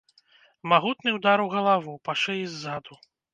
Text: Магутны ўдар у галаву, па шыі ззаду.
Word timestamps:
Магутны 0.71 1.13
ўдар 1.17 1.43
у 1.43 1.45
галаву, 1.55 1.93
па 2.09 2.17
шыі 2.23 2.41
ззаду. 2.55 2.99